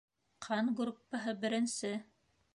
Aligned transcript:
Ҡан 0.45 0.71
группаһы- 0.79 1.37
беренсе. 1.45 1.95